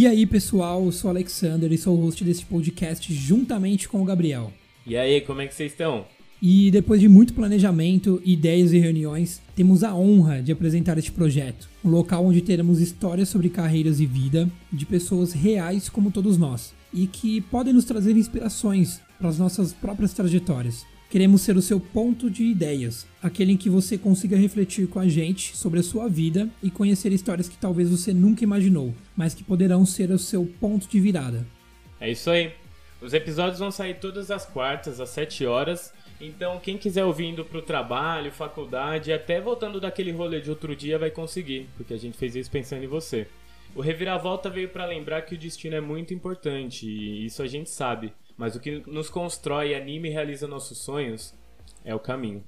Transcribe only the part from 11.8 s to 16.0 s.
Um local onde teremos histórias sobre carreiras e vida de pessoas reais